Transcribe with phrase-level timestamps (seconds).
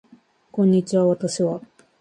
[0.51, 1.61] こんにちは私は